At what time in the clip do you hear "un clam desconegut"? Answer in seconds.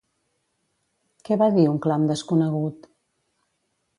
1.73-2.91